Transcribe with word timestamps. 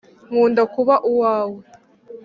nkunda 0.27 0.61
kuba 0.73 0.93
uwawe 1.11 1.61